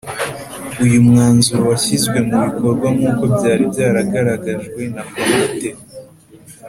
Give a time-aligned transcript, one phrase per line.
[0.83, 5.69] Uyu mwanzuro washyizwe mu bikorwa nk uko byari byagaragajwe na Komite